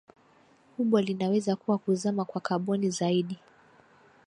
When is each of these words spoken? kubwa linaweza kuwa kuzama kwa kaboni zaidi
kubwa 0.75 1.01
linaweza 1.01 1.55
kuwa 1.55 1.77
kuzama 1.77 2.25
kwa 2.25 2.41
kaboni 2.41 2.89
zaidi 2.89 3.37